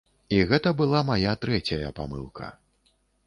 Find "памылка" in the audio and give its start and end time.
2.01-2.51